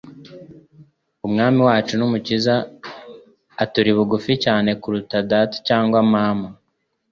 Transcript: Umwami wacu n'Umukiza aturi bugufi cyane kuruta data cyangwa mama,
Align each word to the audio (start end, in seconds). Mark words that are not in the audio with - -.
Umwami 1.27 1.59
wacu 1.67 1.93
n'Umukiza 1.97 2.55
aturi 3.63 3.91
bugufi 3.97 4.31
cyane 4.45 4.69
kuruta 4.81 5.15
data 5.31 5.55
cyangwa 5.67 5.97
mama, 6.13 6.47